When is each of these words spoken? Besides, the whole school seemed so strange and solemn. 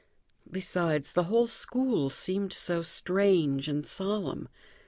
Besides, 0.49 1.11
the 1.11 1.25
whole 1.25 1.45
school 1.45 2.09
seemed 2.09 2.53
so 2.53 2.81
strange 2.81 3.67
and 3.67 3.85
solemn. 3.85 4.49